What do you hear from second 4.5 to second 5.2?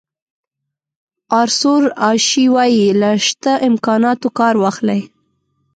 واخلئ.